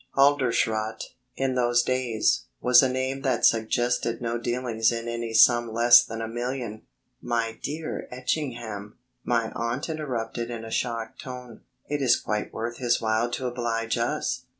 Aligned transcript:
Halderschrodt, 0.17 1.03
in 1.35 1.53
those 1.53 1.83
days, 1.83 2.45
was 2.59 2.81
a 2.81 2.89
name 2.89 3.21
that 3.21 3.45
suggested 3.45 4.19
no 4.19 4.39
dealings 4.39 4.91
in 4.91 5.07
any 5.07 5.31
sum 5.31 5.71
less 5.71 6.03
than 6.03 6.23
a 6.23 6.27
million. 6.27 6.87
"My 7.21 7.59
dear 7.61 8.07
Etchingham," 8.09 8.97
my 9.23 9.51
aunt 9.51 9.89
interrupted 9.89 10.49
in 10.49 10.65
a 10.65 10.71
shocked 10.71 11.21
tone, 11.21 11.61
"it 11.87 12.01
is 12.01 12.19
quite 12.19 12.51
worth 12.51 12.77
his 12.77 12.99
while 12.99 13.29
to 13.29 13.45
oblige 13.45 13.99
us...." 13.99 14.45